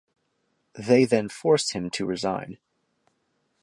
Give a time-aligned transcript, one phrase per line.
[0.73, 2.57] They then forced him to resign.